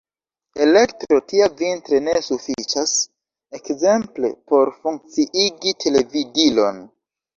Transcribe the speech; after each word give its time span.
Elektro 0.65 1.17
tia 1.31 1.49
vintre 1.59 1.99
ne 2.07 2.15
sufiĉas 2.29 2.95
ekzemple 3.59 4.33
por 4.53 4.73
funkciigi 4.81 5.75
televidilon. 5.87 6.83